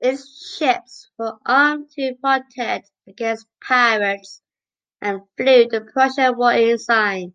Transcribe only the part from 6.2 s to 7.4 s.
war ensign.